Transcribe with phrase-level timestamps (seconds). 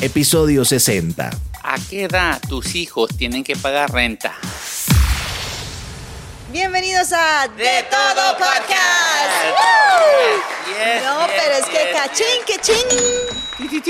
[0.00, 1.30] episodio 60.
[1.62, 4.34] ¿A qué edad tus hijos tienen que pagar renta?
[6.52, 8.70] Bienvenidos a De, Todo Podcast.
[10.66, 13.80] Yes, no, yes, pero es que yes, cachín, que ching.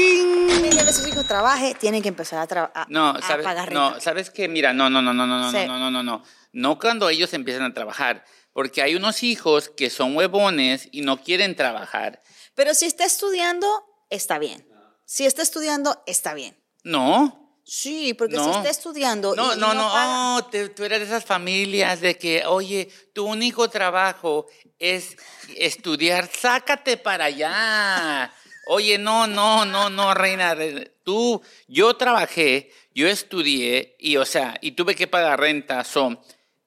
[0.63, 3.91] Tienen que sus hijos trabaje, tienen que empezar a, a- No, a sabes, pagar renta.
[3.95, 5.67] no, sabes que mira, no, no, no, no, no, no, Sí.
[5.67, 6.23] no, no, no, no,
[6.53, 11.23] no cuando ellos empiezan a trabajar, porque hay unos hijos que son huevones y no
[11.23, 12.21] quieren trabajar.
[12.55, 13.67] Pero si está estudiando,
[14.11, 14.67] está bien.
[15.13, 16.57] Si está estudiando, está bien.
[16.85, 18.57] No, Sí, porque si No.
[18.57, 22.17] está estudiando no, y, no, no, paga- oh, te- tú eres de esas familias de
[22.17, 24.47] que, oye, tu único trabajo
[24.79, 25.17] es
[25.57, 28.33] estudiar, sácate para allá.
[28.67, 34.57] Oye, no, no, no, no, reina, re- tú, yo trabajé, yo estudié y, o sea,
[34.61, 36.19] y tuve que pagar renta, son,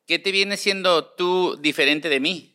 [0.06, 2.53] ¿qué te viene siendo tú diferente de mí?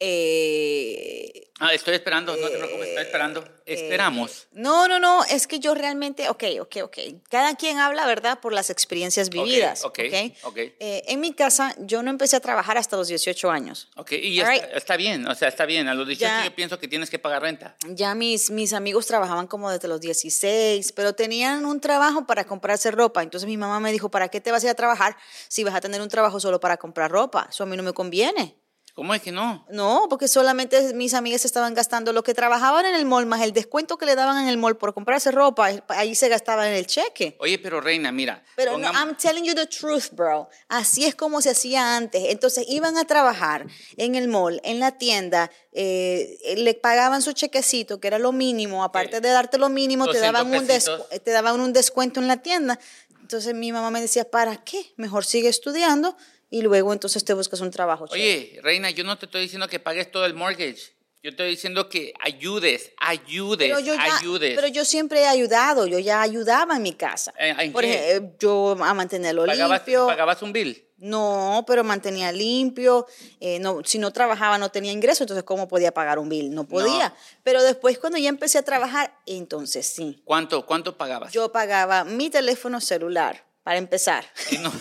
[0.00, 3.44] Eh, Ah, estoy esperando, no te preocupes, estoy esperando.
[3.66, 4.46] Esperamos.
[4.52, 6.98] No, no, no, es que yo realmente, ok, ok, ok.
[7.28, 8.38] Cada quien habla, ¿verdad?
[8.40, 9.84] Por las experiencias vividas.
[9.84, 9.98] ok,
[10.44, 10.56] ok.
[10.56, 13.88] Eh, en mi casa, yo no empecé a trabajar hasta los 18 años.
[13.96, 14.62] Ok, y está, right.
[14.72, 15.88] está bien, o sea, está bien.
[15.88, 16.44] A los 18 Ya.
[16.44, 17.76] yo pienso que tienes que pagar renta.
[17.88, 22.92] Ya mis, mis amigos trabajaban como desde los 16, pero tenían un trabajo para comprarse
[22.92, 23.24] ropa.
[23.24, 25.16] Entonces mi mamá me dijo, ¿para qué te vas a ir a trabajar
[25.48, 27.48] si vas a tener un trabajo solo para comprar ropa?
[27.50, 28.54] Eso a mí no me conviene.
[28.98, 29.64] ¿Cómo es que no?
[29.70, 33.52] No, porque solamente mis amigas estaban gastando lo que trabajaban en el mall, más el
[33.52, 36.88] descuento que le daban en el mall por comprarse ropa, ahí se gastaba en el
[36.88, 37.36] cheque.
[37.38, 38.42] Oye, pero reina, mira.
[38.56, 40.48] Pero no, I'm telling you the truth, bro.
[40.66, 42.24] Así es como se hacía antes.
[42.30, 48.00] Entonces iban a trabajar en el mall, en la tienda, eh, le pagaban su chequecito,
[48.00, 48.82] que era lo mínimo.
[48.82, 52.38] Aparte de darte lo mínimo, te 200 daban, un te daban un descuento en la
[52.38, 52.80] tienda.
[53.20, 54.92] Entonces mi mamá me decía, ¿para qué?
[54.96, 56.16] Mejor sigue estudiando
[56.50, 58.06] y luego entonces te buscas un trabajo.
[58.08, 58.22] chévere".
[58.52, 60.96] Oye, reina, yo no te estoy diciendo que pagues todo el mortgage.
[61.20, 64.54] Yo estoy diciendo que ayudes, ayudes, pero yo, ya- ayudes.
[64.54, 67.34] pero yo siempre he ayudado, yo ya ayudaba en mi casa.
[67.38, 68.10] Eh, ¿en Por qué?
[68.12, 70.06] ejemplo, yo a mantenerlo ¿Pagabas, limpio.
[70.06, 70.84] pagabas un bill?
[70.98, 73.04] No, pero mantenía limpio.
[73.40, 76.54] eh, no, si no trabajaba no tenía ingreso, entonces ¿cómo podía pagar un bill?
[76.54, 77.12] No podía.
[77.42, 80.22] Pero después cuando ya empecé a trabajar, entonces sí.
[80.24, 81.32] ¿Cuánto, cuánto pagabas?
[81.32, 84.24] Yo pagaba mi teléfono celular, para empezar.
[84.52, 84.72] Y no,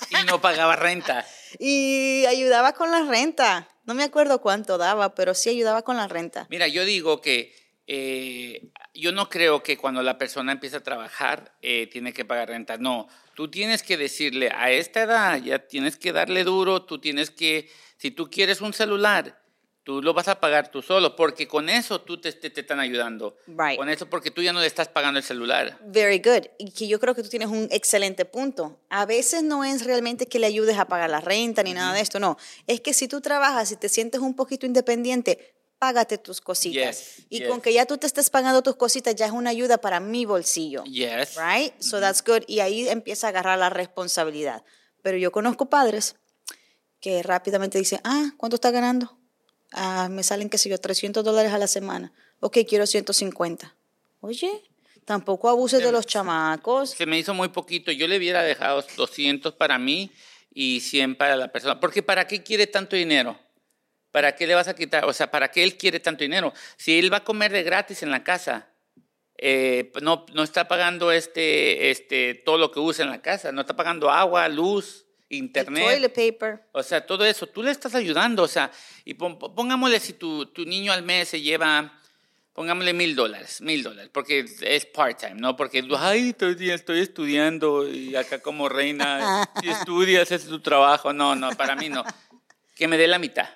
[0.10, 1.26] y no pagabas renta.
[1.58, 3.68] Y ayudaba con la renta.
[3.84, 6.46] No me acuerdo cuánto daba, pero sí ayudaba con la renta.
[6.50, 7.54] Mira, yo digo que
[7.86, 12.48] eh, yo no creo que cuando la persona empieza a trabajar eh, tiene que pagar
[12.48, 12.76] renta.
[12.78, 17.30] No, tú tienes que decirle a esta edad ya tienes que darle duro, tú tienes
[17.30, 19.40] que, si tú quieres un celular,
[19.86, 22.80] tú lo vas a pagar tú solo, porque con eso tú te, te- te están
[22.80, 23.36] ayudando.
[23.46, 23.78] Right.
[23.78, 25.78] Con eso porque tú ya no le estás pagando el celular.
[25.84, 26.48] Very good.
[26.58, 28.80] Y que yo creo que tú tienes un excelente punto.
[28.90, 32.00] A veces no es realmente que le ayudes a pagar la renta ni nada de
[32.00, 32.36] esto, no.
[32.66, 36.98] Es que si tú trabajas y te sientes un poquito independiente, págate tus cositas.
[36.98, 37.48] Yes, y yes.
[37.48, 40.24] con que ya tú te estés pagando tus cositas, ya es una ayuda para mi
[40.24, 40.82] bolsillo.
[40.82, 41.36] Yes.
[41.36, 41.72] Right?
[41.80, 42.42] So that's good.
[42.48, 44.64] Y ahí empieza a agarrar la responsabilidad.
[45.02, 46.16] Pero yo conozco padres
[46.98, 49.16] que rápidamente dicen, ah, ¿cuánto estás ganando?
[49.72, 52.12] Ah, me salen, qué sé yo, 300 dólares a la semana.
[52.40, 53.74] Ok, quiero 150.
[54.20, 54.62] Oye,
[55.04, 56.90] tampoco abuses de los chamacos.
[56.90, 57.92] Se me hizo muy poquito.
[57.92, 60.10] Yo le hubiera dejado 200 para mí
[60.52, 61.80] y 100 para la persona.
[61.80, 63.38] Porque ¿para qué quiere tanto dinero?
[64.12, 65.04] ¿Para qué le vas a quitar?
[65.04, 66.52] O sea, ¿para qué él quiere tanto dinero?
[66.76, 68.70] Si él va a comer de gratis en la casa,
[69.38, 73.60] eh, no, no está pagando este, este, todo lo que usa en la casa, no
[73.60, 75.84] está pagando agua, luz, El internet.
[75.84, 76.62] toilet paper.
[76.72, 78.70] O sea, todo eso, tú le estás ayudando, o sea,
[79.04, 81.92] y pon- pongámosle si tu, tu niño al mes se lleva,
[82.52, 85.56] pongámosle mil dólares, mil dólares, porque es part-time, ¿no?
[85.56, 91.12] Porque, ay, el día estoy estudiando y acá como reina, si estudias es tu trabajo,
[91.12, 92.04] no, no, para mí no.
[92.76, 93.48] Que me dé la mitad,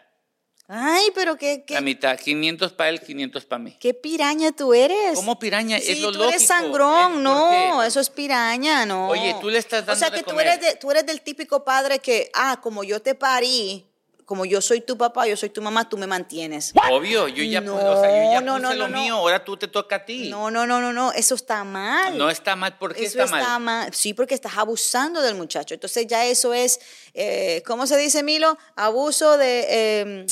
[0.73, 3.77] Ay, pero qué, qué, la mitad, 500 para él, 500 para mí.
[3.81, 5.15] qué piraña tú eres.
[5.17, 5.81] ¿Cómo piraña?
[5.81, 6.35] Sí, es lo tú lógico.
[6.37, 7.15] eres sangrón, ¿Eh?
[7.15, 9.09] ¿Por no, eso es piraña, no.
[9.09, 10.47] Oye, tú le estás O dando sea de que tú comer.
[10.47, 13.85] eres, de- tú eres del típico padre que, ah, como yo te parí,
[14.25, 16.73] como yo soy tu papá, yo soy tu mamá, tú me mantienes.
[16.89, 19.45] Obvio, yo ya, No, puse- o sea, yo ya no, puse no, lo mío, ahora
[19.45, 20.29] tú te toca a ti.
[20.31, 22.17] No, no, no, no, no, eso está mal.
[22.17, 23.93] No está mal, ¿por qué Eso está mal?
[23.93, 25.75] Sí, porque estás abusando del muchacho.
[25.75, 26.79] Entonces ya eso es,
[27.13, 28.57] eh, ¿cómo se dice, Milo?
[28.77, 30.27] Abuso de, eh,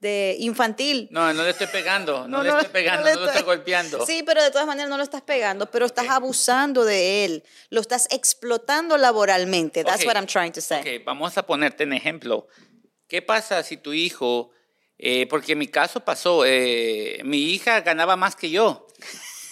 [0.00, 1.08] de infantil.
[1.10, 4.06] No, no le estoy pegando, no, le estoy pegando, no, le lo estoy golpeando.
[4.06, 7.44] Sí, pero de todas maneras no lo estás pegando, pero estás abusando de él.
[7.70, 9.84] Lo estás explotando laboralmente.
[9.84, 10.80] That's Ok, what I'm trying to say.
[10.80, 12.46] Ok, vamos a ponerte en ejemplo.
[13.06, 14.50] ¿Qué pasa si tu hijo,
[14.98, 18.87] eh, porque en mi caso pasó, eh, mi hija ganaba más que yo?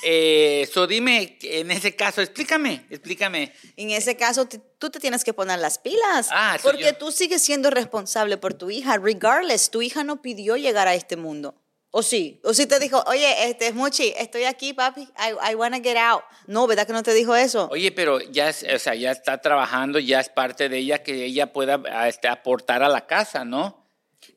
[0.02, 3.52] Eh, so dime, en ese caso, explícame, explícame.
[3.76, 6.28] En ese caso, tú te tienes que poner las pilas.
[6.31, 8.96] Ah, porque tú sigues siendo responsable por tu hija.
[8.98, 11.54] Regardless, tu hija no pidió llegar a este mundo.
[11.93, 15.54] O sí, o sí te dijo, oye, este es Muchi, estoy aquí, papi, I, I
[15.54, 16.22] wanna get out.
[16.46, 17.69] No, ¿verdad que no te dijo eso?
[17.70, 21.25] Oye, pero ya, es- o sea, ya está trabajando, ya es parte de ella que
[21.25, 23.86] ella pueda este, aportar a la casa, ¿no?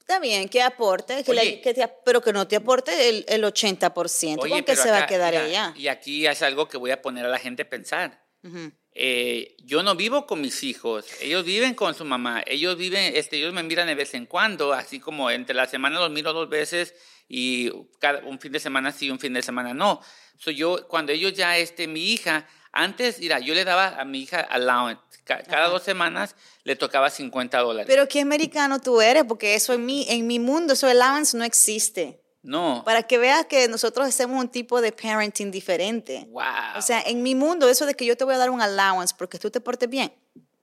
[0.09, 1.61] Está bien, que aporte, que Oye.
[1.61, 4.37] que te- pero que no te aporte el, el 80%.
[4.37, 5.73] ¿Con qué pero se va a acá, quedar mira, ella?
[5.77, 8.25] Y aquí es algo que voy a poner a la gente a pensar.
[8.43, 8.71] Ujú.
[8.95, 13.37] Eh, yo no vivo con mis hijos, ellos viven con su mamá, ellos viven, este,
[13.37, 16.49] ellos me miran de vez en cuando, así como entre la semana los miro dos
[16.49, 16.95] veces
[17.27, 17.69] y
[17.99, 20.01] cada, un fin de semana sí, un fin de semana no.
[20.39, 24.21] So yo, cuando ellos ya, este, mi hija, antes, mira, yo le daba a mi
[24.21, 25.71] hija allowance, Ca- cada Ajá.
[25.71, 27.85] dos semanas le tocaba 50 dólares.
[27.87, 31.43] Pero qué americano tú eres, porque eso en mi, en mi mundo, eso allowance no
[31.43, 32.19] existe.
[32.41, 36.25] no, Para que veas que nosotros hacemos un tipo de parenting diferente.
[36.29, 36.43] wow.
[36.77, 39.13] O sea, en mi mundo, eso de que yo te voy a dar un allowance
[39.17, 40.11] porque tú te portes bien,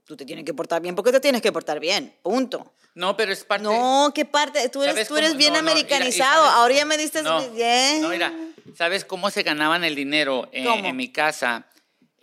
[0.05, 2.73] tú te tienes que portar bien porque te tienes que portar bien, punto.
[2.94, 3.62] no, pero es parte...
[3.64, 4.69] No, ¿qué parte?
[4.69, 5.38] Tú eres, ¿Sabes tú eres cómo?
[5.38, 6.44] bien No, no, mira, americanizado.
[6.44, 8.00] sabes- Ahora ya me diste No, bien.
[8.02, 8.32] no, mira,
[8.76, 11.67] ¿sabes cómo se ganaban el dinero en, en mi casa?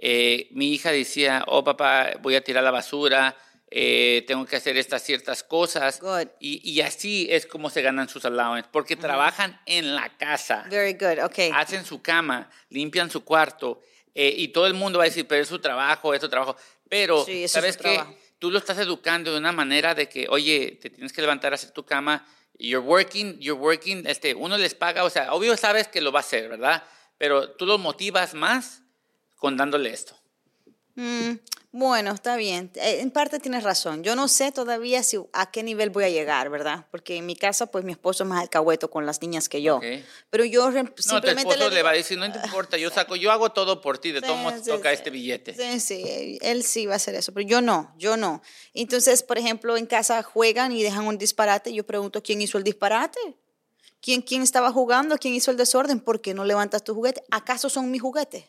[0.05, 3.37] Eh, mi hija decía, oh papá, voy a tirar la basura,
[3.71, 6.01] eh, tengo que hacer estas ciertas cosas.
[6.01, 6.27] Good.
[6.41, 10.91] Y, y así es como se ganan sus allowance, porque trabajan en la casa, Very
[10.99, 11.51] good, okay.
[11.55, 13.79] hacen su cama, limpian su cuarto,
[14.13, 16.57] eh, y todo el mundo va a decir, pero es su trabajo, es su trabajo.
[16.89, 17.83] Pero, Sí, ¿sabes qué?
[17.83, 18.13] trabajo.
[18.39, 21.55] Tú lo estás educando de una manera de que, oye, te tienes que levantar a
[21.55, 22.27] hacer tu cama,
[22.59, 26.19] you're working, you're working, este, uno les paga, o sea, obvio sabes que lo va
[26.19, 26.83] a hacer, ¿verdad?
[27.17, 28.82] Pero tú lo motivas más
[29.43, 30.15] con dándole esto.
[30.95, 31.33] Mm,
[31.73, 32.71] bueno, está bien.
[32.75, 34.01] Eh, En parte tienes razón.
[34.01, 36.85] Yo no sé todavía si a qué nivel voy a llegar, ¿verdad?
[36.91, 39.81] Porque en mi casa, pues mi esposo es más alcahueto con las niñas que yo.
[40.29, 42.89] Pero yo No, tu simplemente esposo le, digo- va a decir, no te importa, yo
[42.89, 44.27] saco, yo hago todo por ti, de Sí,
[44.63, 44.95] sí, toca sí.
[44.95, 45.53] este billete.
[45.53, 48.41] Sí, sí, él sí va a hacer eso, pero yo no, yo no.
[48.73, 52.63] Entonces, por ejemplo, en casa juegan y dejan un disparate, yo pregunto quién hizo el
[52.63, 53.19] disparate.
[53.99, 55.17] ¿Quién, ¿Quién estaba jugando?
[55.17, 55.99] ¿Quién hizo el desorden?
[55.99, 57.23] ¿Por qué no levantas tu juguete?
[57.31, 58.45] ¿Acaso son mis juguetes?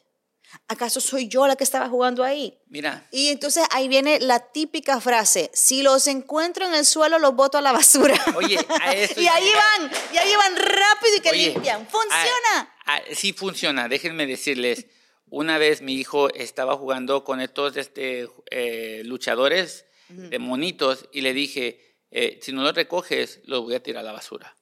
[0.68, 2.58] ¿Acaso soy yo la que estaba jugando ahí?
[2.68, 7.34] Mira, Y entonces ahí viene la típica frase, si los encuentro en el suelo, los
[7.34, 8.14] boto a la basura.
[8.36, 11.86] Oye, a esto y ahí van, y ahí van rápido y que Oye, limpian.
[11.86, 12.74] ¡Funciona!
[12.86, 14.86] ah, sí funciona, déjenme decirles,
[15.26, 21.32] una vez mi hijo estaba jugando con estos este, eh, luchadores de monitos y le
[21.32, 24.56] dije, eh, si no los recoges, los voy a tirar a la basura.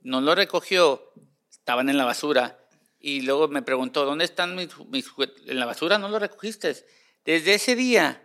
[0.00, 1.12] No lo recogió,
[1.50, 2.61] estaban en la basura
[3.02, 5.42] y luego me preguntó, ¿dónde están mis, mis juguetes?
[5.46, 6.74] En la basura no los recogiste.
[7.24, 8.22] Desde ese día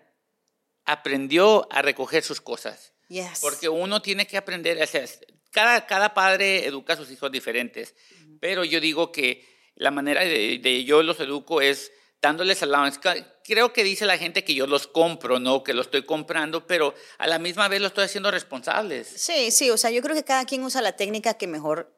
[0.85, 2.93] aprendió a recoger sus cosas.
[3.09, 3.39] Yes.
[3.41, 5.03] Porque uno tiene que aprender, o sea,
[5.51, 7.95] cada, cada padre educa a sus hijos diferentes,
[8.39, 9.43] pero yo digo que
[9.75, 11.91] la manera de, de yo los educo es
[12.21, 12.99] dándoles allowance.
[13.43, 16.93] Creo que dice la gente que yo los compro, no que los estoy comprando, pero
[17.17, 19.07] a la misma vez los estoy haciendo responsables.
[19.07, 21.96] Sí, sí, o sea, yo creo que cada quien usa la técnica que mejor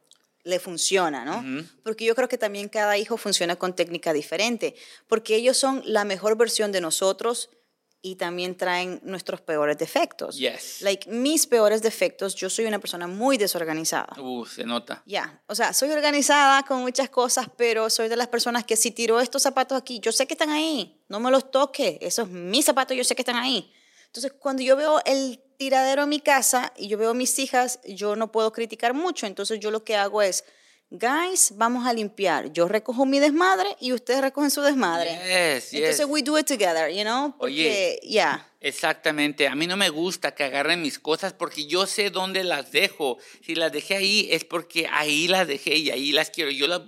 [0.49, 1.63] le funciona, ¿no?
[1.83, 4.75] Porque yo creo que también cada hijo funciona con técnica diferente,
[5.07, 7.49] porque ellos son la mejor versión de nosotros
[8.01, 10.37] y también traen nuestros peores defectos.
[10.37, 10.81] Yes.
[10.81, 14.15] Like mis peores defectos, yo soy una persona muy desorganizada.
[14.19, 15.03] Uh, se nota.
[15.05, 18.91] Ya, o sea, soy organizada con muchas cosas, pero soy de las personas que si
[18.91, 22.65] tiro estos zapatos aquí, yo sé que están ahí, no me los toque, esos mis
[22.65, 23.73] zapatos, yo sé que están ahí.
[24.09, 27.79] Entonces, cuando yo veo el tiradero en mi casa y yo veo a mis hijas,
[27.87, 30.43] yo no puedo criticar mucho, entonces yo lo que hago es,
[30.89, 35.11] guys, vamos a limpiar, yo recojo mi desmadre y ustedes recogen su desmadre.
[35.11, 35.73] Yes, yes.
[35.81, 37.35] Entonces, we do it together, you know?
[37.37, 38.09] Porque, Oye.
[38.09, 38.47] ya.
[38.61, 42.71] Exactamente, a mí no me gusta que agarren mis cosas porque yo sé dónde las
[42.71, 43.19] dejo.
[43.45, 46.49] Si las dejé ahí es porque ahí las dejé y ahí las quiero.
[46.49, 46.81] Yo las-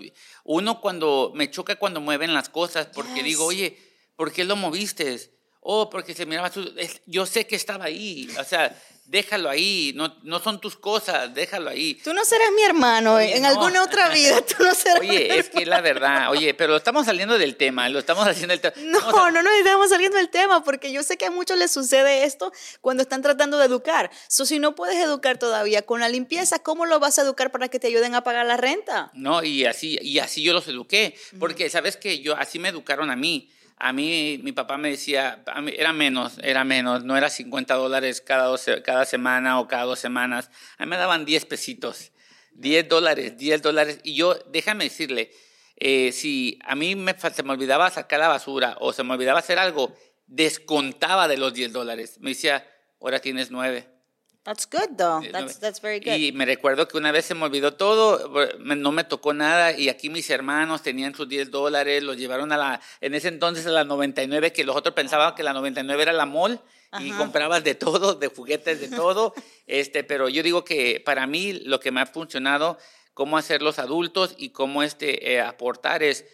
[0.44, 3.24] uno cuando me choca cuando mueven las cosas porque Yes.
[3.24, 3.78] digo, oye,
[4.16, 5.18] ¿por qué lo moviste?
[5.62, 6.62] Oh, porque se miraba su...
[6.78, 8.76] es- Yo sé que estaba ahí, o sea,
[9.06, 11.96] déjalo ahí, no, no son tus cosas, déjalo ahí.
[12.04, 13.50] Tú no serás mi hermano Oye, en no.
[13.50, 16.78] alguna otra vida, tú no serás mi Oye, es que es la verdad, oye, pero
[16.78, 18.74] estamos saliendo del tema, lo estamos haciendo el tema.
[18.78, 22.24] No, no nos estamos saliendo del tema, porque yo sé que a muchos les sucede
[22.24, 24.10] esto cuando están tratando de educar.
[24.30, 27.68] So, si no puedes educar todavía con la limpieza, ¿cómo lo vas a educar para
[27.68, 29.12] que te ayuden a pagar la renta?
[29.14, 33.12] No, y así, y así yo los eduqué, porque sabes que yo, así me educaron
[33.12, 33.52] a mí.
[33.84, 38.22] A mí, mi papá me decía, a era menos, era menos, no era 50 dólares
[38.22, 40.52] cada, cada semana o cada dos semanas.
[40.78, 42.12] A mí me daban 10 pesitos,
[42.52, 44.00] 10 dólares, 10 dólares.
[44.04, 45.32] Y yo, déjame decirle,
[45.78, 49.40] eh, si a mí me, se me olvidaba sacar la basura o se me olvidaba
[49.40, 49.98] hacer algo,
[50.28, 52.18] descontaba de los 10 dólares.
[52.20, 52.64] Me decía,
[53.00, 53.91] ahora tienes 9.
[54.44, 55.24] That's good, though.
[55.24, 56.14] Eh, That's, that's very good.
[56.14, 59.88] Y me recuerdo que una vez se me olvidó todo, no me tocó nada y
[59.88, 63.70] aquí mis hermanos tenían sus 10 dólares, los llevaron a la, en ese entonces a
[63.70, 66.60] la 99, que los otros pensaban que la 99 era la mall
[67.00, 69.34] y comprabas de todo, de juguetes, de todo,
[69.68, 72.78] este, pero yo digo que para mí lo que me ha funcionado
[73.14, 76.26] cómo hacer los adultos y cómo este, eh, aportar es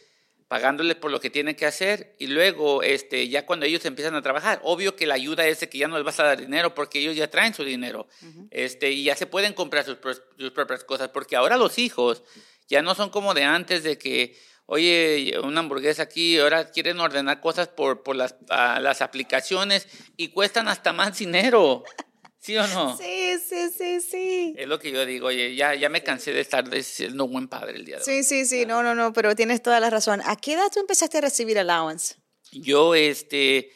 [0.47, 4.21] pagándoles por lo que tienen que hacer y luego este, ya cuando ellos empiezan a
[4.21, 6.73] trabajar, obvio que la ayuda es de que ya no les vas a dar dinero
[6.73, 8.07] porque ellos ya traen su dinero
[8.51, 9.97] este, y ya se pueden comprar sus,
[10.37, 12.23] sus propias cosas porque ahora los hijos
[12.67, 17.39] ya no son como de antes de que, oye, una hamburguesa aquí, ahora quieren ordenar
[17.39, 19.87] cosas por, por las, las aplicaciones
[20.17, 21.83] y cuestan hasta más dinero,
[22.47, 22.97] ¿sí o no?
[22.97, 24.53] Sí, sí, sí, sí.
[24.57, 27.47] Es lo que yo digo, oye, ya, ya me cansé de estar siendo un buen
[27.49, 28.05] padre el día de hoy.
[28.05, 30.21] Sí, sí, sí, no, no, no, pero tienes toda la razón.
[30.25, 32.15] ¿A qué edad tú empezaste a recibir allowance?
[32.53, 33.69] Yo, este,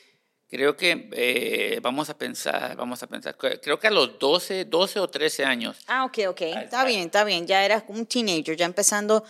[0.49, 4.63] creo que eh, vamos a pensar, vamos a pensar, cre- creo que a los 12,
[4.63, 5.77] 12 o 13 años.
[5.87, 6.41] Ah, ok, ok.
[6.41, 7.45] Está bien, está bien.
[7.45, 9.25] Ya eras un teenager, ya empezando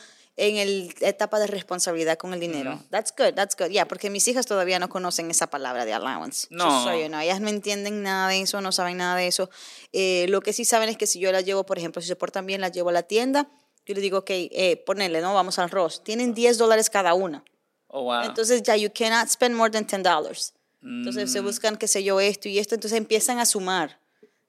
[0.48, 2.82] en el etapa de responsabilidad con el dinero.
[2.90, 3.68] That's good, that's good.
[3.70, 6.48] Ya, porque mis hijas todavía no conocen esa palabra de allowance.
[6.50, 6.84] No.
[6.84, 7.20] So you know.
[7.20, 9.52] Ellas no entienden nada de eso, no saben nada de eso.
[9.94, 12.16] Eh, lo que sí saben es que si yo las llevo, por ejemplo, si se
[12.16, 13.52] portan bien, las llevo a la tienda,
[13.86, 15.36] yo les digo, ok, eh, ponele, ¿no?
[15.36, 16.04] Vamos al arroz.
[16.04, 17.44] Tienen 10 dólares cada una.
[17.88, 18.24] Oh, wow.
[18.24, 20.54] Entonces ya you cannot spend more than 10 dollars.
[20.82, 21.34] Entonces Mm.
[21.34, 24.00] se buscan, qué sé yo, esto y esto, entonces empiezan a sumar.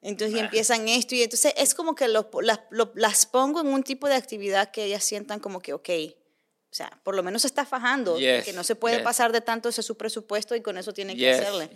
[0.02, 3.68] Entonces y empiezan esto y entonces es como que lo- las, lo- las pongo en
[3.68, 5.88] un tipo de actividad que ellas sientan como que, ok,
[6.72, 9.04] o sea, por lo menos se está fajando, Yes, que no se puede yes.
[9.04, 11.68] pasar de tanto ese es su presupuesto y con eso tienen que yes, hacerle.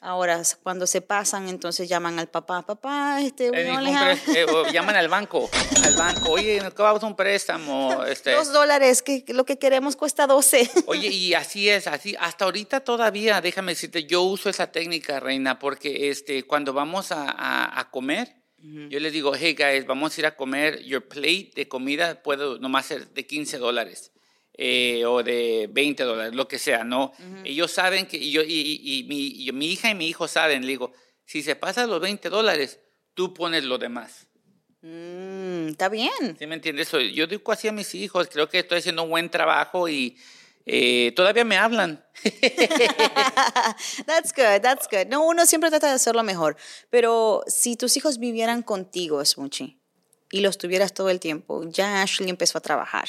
[0.00, 4.46] Ahora, cuando se pasan, entonces llaman al papá, papá, este, Eh, no les ha- eh,
[4.72, 5.50] llaman al banco,
[5.84, 8.02] al banco, oye, ¿qué vamos a un préstamo?
[8.06, 10.70] Este, dos dólares, que que lo que queremos cuesta 12.
[10.86, 15.58] Oye, y así es, así, hasta ahorita todavía, déjame decirte, yo uso esa técnica, Reina,
[15.58, 20.20] porque este, cuando vamos a, a- a comer, yo les digo, hey guys, vamos a
[20.20, 24.12] ir a comer, your plate de comida puede nomás ser de 15 dólares.
[24.62, 27.12] Eh, o de 20 dólares, lo que sea, ¿no?
[27.44, 30.68] Ellos saben que, y, yo, y, y- y mi, hija y mi hijo saben, le
[30.68, 30.92] digo,
[31.24, 32.78] si se pasa los 20 dólares,
[33.14, 34.26] tú pones lo demás.
[34.82, 36.36] Mm, está bien.
[36.38, 36.88] ¿Sí me entiendes?
[36.88, 40.18] So, Yo digo así a mis hijos, creo que estoy haciendo un buen trabajo y
[40.66, 42.04] eh, todavía me hablan.
[44.06, 45.06] That's good, that's good.
[45.08, 46.56] No, uno siempre trata de hacerlo mejor.
[46.90, 49.78] Pero si tus hijos vivieran contigo, Smoochie,
[50.30, 53.08] y los tuvieras todo el tiempo, ya Ashley empezó a trabajar.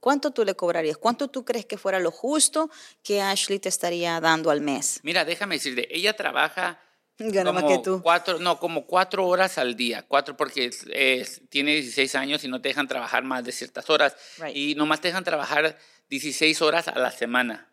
[0.00, 0.96] ¿Cuánto tú le cobrarías?
[0.98, 2.70] ¿Cuánto tú crees que fuera lo justo
[3.02, 5.00] que Ashley te estaría dando al mes?
[5.02, 6.80] Mira, déjame decirte, ella trabaja
[7.18, 8.02] Gana más como que tú.
[8.02, 12.48] cuatro, no, como cuatro horas al día, cuatro porque es- es- tiene 16 años y
[12.48, 14.54] no te dejan trabajar más de ciertas horas Right.
[14.56, 15.78] y nomás te dejan trabajar
[16.10, 17.68] 16 horas a la semana.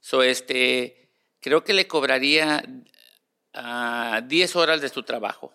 [0.00, 1.08] So, este,
[1.40, 2.62] creo que le cobraría
[3.54, 5.52] ah, 10 horas de su trabajo.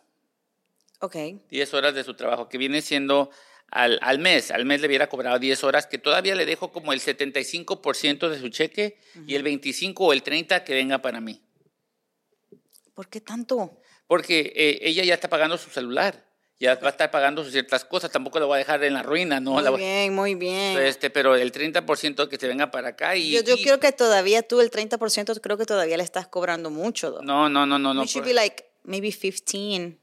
[1.01, 1.15] Ok.
[1.49, 3.29] 10 horas de su trabajo, que viene siendo
[3.71, 4.51] al, al mes.
[4.51, 8.39] Al mes le hubiera cobrado 10 horas, que todavía le dejo como el 75% de
[8.39, 8.97] su cheque
[9.27, 11.41] y el 25 o el 30 que venga para mí.
[12.93, 13.79] ¿Por qué tanto?
[14.07, 16.25] Porque eh, ella ya está pagando su celular,
[16.59, 19.03] ya va a estar pagando sus ciertas cosas, tampoco la voy a dejar en la
[19.03, 19.61] ruina, ¿no?
[19.61, 20.77] La muy voy- bien, muy bien.
[20.79, 23.31] Este, pero el 30% que se venga para acá y...
[23.31, 26.69] yo yo y- creo que todavía tú, el 30%, creo que todavía le estás cobrando
[26.69, 27.11] mucho.
[27.11, 27.21] though.
[27.23, 27.93] No, no, no, no.
[27.93, 29.97] no We should por- be like maybe 15.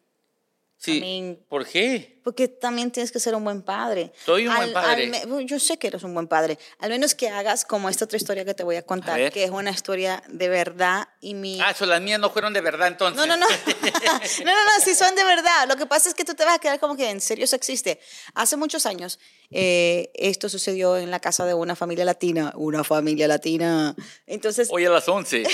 [0.76, 1.38] Sí.
[1.48, 2.16] ¿Por qué?
[2.26, 4.12] Porque también tienes que ser un buen padre.
[4.24, 5.12] Soy un buen padre.
[5.44, 6.58] yo sé que eres un buen padre.
[6.80, 9.32] Al menos que hagas como esta otra historia que te voy a contar, ver.
[9.32, 11.60] que es una historia de verdad y mi...
[11.60, 13.16] Ah, so las mías no fueron de verdad entonces.
[13.16, 13.46] No, no, no.
[14.44, 15.68] no, no, no, sí son de verdad.
[15.68, 17.54] Lo que pasa es que tú te vas a quedar como que en serio eso
[17.54, 18.00] existe.
[18.34, 19.20] Hace muchos años
[19.52, 22.52] eh, esto sucedió en la casa de una familia latina.
[22.56, 23.94] Una familia latina.
[24.26, 25.44] Entonces, Hoy a las 11.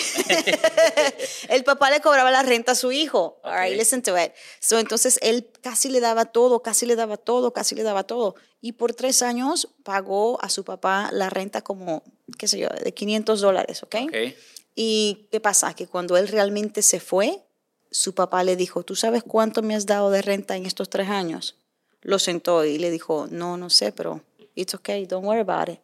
[1.51, 3.41] el papá le cobraba la renta a su hijo.
[3.45, 4.33] All right, listen to it.
[4.59, 8.35] So, entonces él casi le daba todo, casi le daba todo, casi le daba todo.
[8.61, 12.03] Y por tres años pagó a su papá la renta como,
[12.39, 13.97] qué sé yo, de 500 dólares, ¿ok?
[14.75, 17.43] Y qué pasa, que cuando él realmente se fue,
[17.91, 21.09] su papá le dijo, ¿tú sabes cuánto me has dado de renta en estos tres
[21.09, 21.57] años?
[22.01, 24.23] Lo sentó y le dijo, no, no sé, pero
[24.55, 25.81] it's okay, don't worry about it.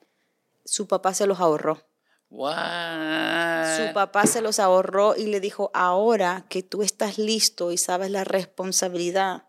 [0.64, 1.82] Su papá se los ahorró.
[2.30, 3.76] What?
[3.76, 8.10] Su papá se los ahorró y le dijo, ahora que tú estás listo y sabes
[8.10, 9.44] la responsabilidad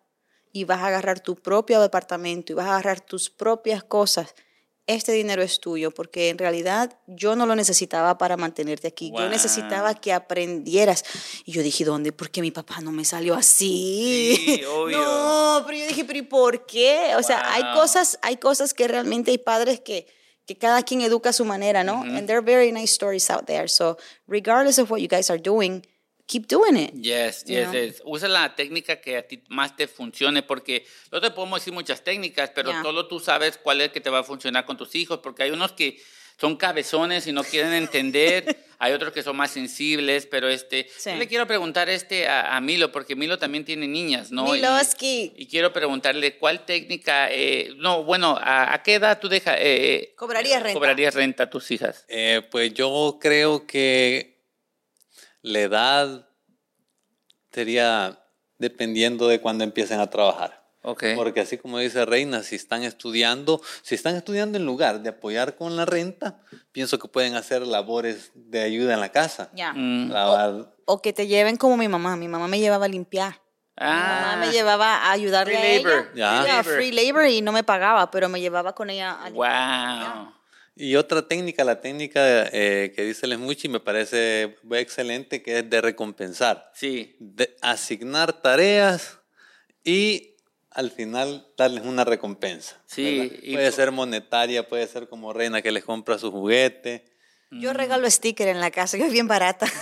[0.51, 4.33] y vas a agarrar tu propio departamento y vas a agarrar tus propias cosas,
[4.89, 9.11] este dinero es tuyo, porque en realidad yo no lo necesitaba para mantenerte aquí.
[9.15, 11.03] Yo necesitaba que aprendieras.
[11.45, 12.11] Y yo dije, ¿dónde?
[12.11, 14.35] Porque mi papá no me salió así.
[14.35, 14.97] Sí, obvio.
[14.97, 17.11] No, pero yo dije, ¿pero y por qué?
[17.17, 20.07] O sea, hay cosas, hay cosas que realmente hay padres que,
[20.49, 22.01] que cada quien educa a su manera, ¿no?
[22.01, 23.67] And there are very nice stories out there.
[23.67, 25.85] So, regardless of what you guys are doing,
[26.25, 26.91] keep doing it.
[26.95, 28.01] Yes, yes, yes.
[28.03, 32.03] Usa la técnica que a ti más te funcione, porque no te podemos decir muchas
[32.03, 32.81] técnicas, pero Yeah.
[32.81, 35.51] solo tú sabes cuál es que te va a funcionar con tus hijos, porque hay
[35.51, 36.01] unos que
[36.39, 38.65] son cabezones y no quieren entender.
[38.81, 41.09] Hay otros que son más sensibles, pero este, Sí.
[41.09, 44.47] yo le quiero preguntar este a, a Milo, porque Milo también tiene niñas, ¿no?
[44.55, 45.33] Y- Miloski.
[45.35, 50.13] Y, quiero preguntarle cuál técnica, eh, no, bueno, ¿a, a qué edad tú deja, eh,
[50.15, 50.73] Cobrarías renta.
[50.79, 52.05] cobrarías renta a tus hijas?
[52.07, 54.39] Eh, pues yo creo que
[55.41, 56.29] la edad
[57.51, 58.23] sería
[58.57, 60.58] dependiendo de cuando empiecen a trabajar.
[60.81, 61.03] Ok.
[61.15, 65.55] Porque así como dice Reina, si están estudiando, si están estudiando en lugar de apoyar
[65.57, 66.39] con la renta,
[66.71, 69.49] pienso que pueden hacer labores de ayuda en la casa.
[69.53, 69.73] Ya.
[69.73, 70.09] Mm.
[70.11, 70.73] Lavar.
[70.85, 72.15] O que te lleven como mi mamá.
[72.15, 73.41] Mi mamá me llevaba a limpiar.
[73.79, 75.91] Mi mamá Ah, me llevaba a ayudarle Free a labor.
[75.91, 76.11] ella.
[76.15, 76.43] Ya.
[76.45, 76.73] Yeah, Labor.
[76.75, 80.15] free labor y no me pagaba, pero me llevaba con ella a limpiar.
[80.25, 80.33] wow.
[80.75, 82.21] Y otra técnica, la técnica
[82.53, 86.71] eh, que dice Lesmuchi, me parece excelente, que es de recompensar.
[86.73, 87.17] Sí.
[87.19, 89.19] de asignar tareas
[89.83, 90.37] y
[90.71, 92.81] al final darles una recompensa.
[92.85, 97.05] Sí, y- Puede ser monetaria, puede ser como reina que les compra su juguete.
[97.51, 99.65] Yo regalo sticker en la casa, que es bien barata.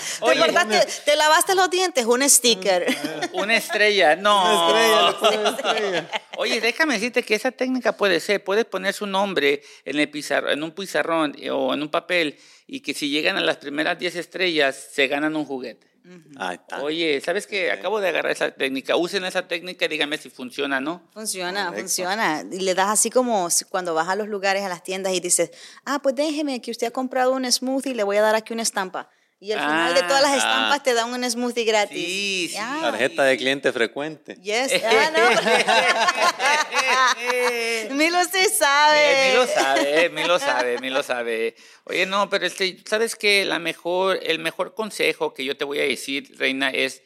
[0.18, 1.02] ¿Te Oye, acordaste?
[1.04, 2.06] ¿Te lavaste los dientes?
[2.06, 2.86] Un sticker.
[3.34, 4.42] Una estrella, no.
[4.70, 6.10] Una estrella, una estrella.
[6.38, 10.50] Oye, déjame decirte que esa técnica puede ser, puedes poner su nombre en, el pizarro,
[10.50, 13.98] en un pizarrón eh, o en un papel y que si llegan a las primeras
[13.98, 15.93] 10 estrellas se ganan un juguete.
[16.36, 16.82] Ahí está.
[16.82, 17.70] Oye, ¿sabes qué?
[17.72, 18.96] Acabo de agarrar esa técnica.
[18.96, 21.02] Usen esa técnica y díganme si funciona, ¿no?
[21.12, 21.80] Funciona, Correcto.
[21.80, 22.44] funciona.
[22.50, 25.50] Y le das así como cuando vas a los lugares, a las tiendas y dices,
[25.84, 28.62] ah, pues déjeme que usted ha comprado un smoothie, le voy a dar aquí una
[28.62, 29.08] estampa.
[29.40, 30.36] Y al final de todas las Ah.
[30.38, 32.52] estampas te dan un smoothie gratis.
[32.52, 32.56] Sí.
[32.56, 34.36] Tarjeta de cliente frecuente.
[34.42, 34.72] Yes.
[34.84, 35.10] Ah,
[37.90, 37.94] no.
[37.94, 38.98] Milo se sabe.
[39.00, 41.54] Eh, Milo sabe, Milo sabe, Milo sabe.
[41.84, 43.44] Oye, no, pero este, ¿sabes qué?
[43.44, 47.02] La mejor, el mejor consejo que yo te voy a decir, Reina, es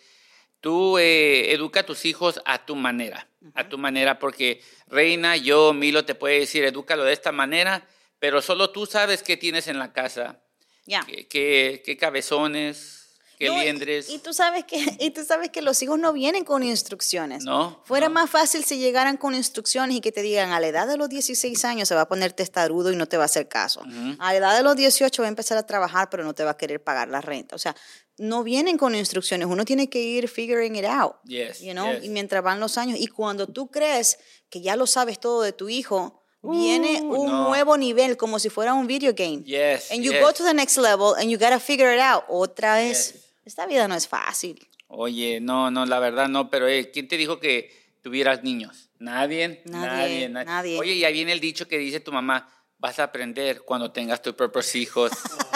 [0.60, 5.72] tú eh, educa a tus hijos a tu manera, a tu manera, porque Reina, yo,
[5.72, 7.86] Milo, te puede decir, edúcalo de esta manera,
[8.18, 10.40] pero solo tú sabes qué tienes en la casa,
[10.88, 11.04] Ya.
[11.06, 14.08] qué, qué, qué cabezones, qué No, liendres.
[14.08, 17.44] Y, tú sabes que, y tú sabes que los hijos no vienen con instrucciones.
[17.44, 18.14] No, Fuera no.
[18.14, 21.08] más fácil si llegaran con instrucciones y que te digan, a la edad de los
[21.08, 23.80] 16 años se va a poner testarudo y no te va a hacer caso.
[23.80, 24.16] Ujú.
[24.18, 26.52] A la edad de los 18 va a empezar a trabajar, pero no te va
[26.52, 27.54] a querer pagar la renta.
[27.54, 27.76] O sea,
[28.16, 29.46] no vienen con instrucciones.
[29.46, 31.16] Uno tiene que ir figuring it out.
[31.24, 31.92] Yes, you know?
[31.92, 32.04] yes.
[32.04, 32.98] Y mientras van los años.
[32.98, 34.18] Y cuando tú crees
[34.50, 37.48] que ya lo sabes todo de tu hijo, viene un no.
[37.48, 39.42] nuevo nivel, como si fuera un video game.
[39.44, 40.22] Yes, And you yes.
[40.22, 42.24] go to the next level and you gotta figure it out.
[42.28, 43.12] Otra vez.
[43.12, 43.24] Yes.
[43.44, 44.68] Esta vida no es fácil.
[44.88, 47.70] Oye, no, no, la verdad no, pero eh, ¿quién te dijo que
[48.02, 48.90] tuvieras niños?
[48.98, 50.78] Nadie, Nadie, nadie, nadie.
[50.78, 52.48] Oye, y ahí viene el dicho que dice tu mamá,
[52.78, 55.10] vas a aprender cuando tengas tus propios hijos.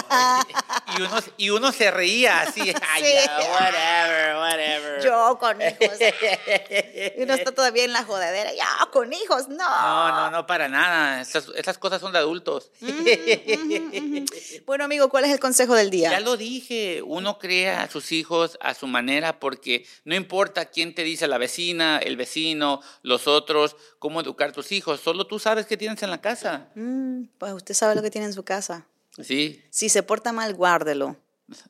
[0.96, 3.12] y, uno, y uno se reía así, ay, Sí.
[3.24, 5.02] ya, whatever, whatever.
[5.02, 5.98] Yo con hijos.
[7.18, 8.52] y uno está todavía en la jodedera.
[8.52, 9.56] Yo con hijos, no.
[9.58, 11.20] No, no, no, para nada.
[11.20, 12.70] Esas, esas cosas son de adultos.
[14.66, 16.10] Bueno, amigo, ¿cuál es el consejo del día?
[16.10, 20.94] Ya lo dije, uno crea a sus hijos a su manera porque no importa quién
[20.94, 25.38] te dice la vecina, el vecino, los otros, cómo educar a tus hijos, solo tú
[25.38, 26.68] sabes qué tienes en la casa.
[26.74, 28.86] Mm, pues usted sabe lo que tiene en su casa.
[29.20, 31.16] Sí, Si se porta mal, guárdelo.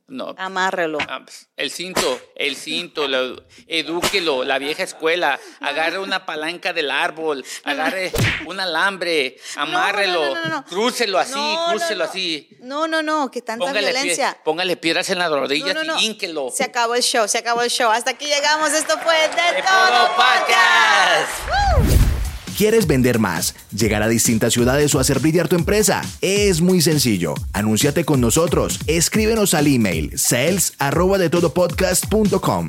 [0.06, 0.32] no.
[0.38, 0.98] Amárrelo.
[1.08, 6.88] Ah, pues, El cinto, el cinto, lo- edúquelo, la vieja escuela, agarre una palanca del
[6.88, 8.12] árbol, agarre
[8.46, 12.48] un alambre, amárrelo, no, no, crúcelo así, crúcelo así.
[12.60, 14.38] No, no, no, que tanta Póngale, pie- violencia.
[14.44, 16.00] póngale piedras en las rodillas No, no, no.
[16.00, 16.50] y ínquelo.
[16.54, 17.90] Se acabó el show, se acabó el show.
[17.90, 18.72] Hasta aquí llegamos.
[18.72, 21.48] Esto fue De, De Todo Todo Podcast.
[21.48, 21.91] Podcast.
[22.56, 23.54] ¿Quieres vender más?
[23.74, 26.02] ¿Llegar a distintas ciudades o hacer brillar tu empresa?
[26.20, 27.34] Es muy sencillo.
[27.52, 28.78] Anúnciate con nosotros.
[28.86, 32.68] Escríbenos al email sales arroba de todopodcast.com.